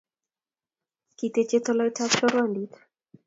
Kiteche 1.17 1.57
toloitab 1.65 2.11
choruandit 2.17 2.71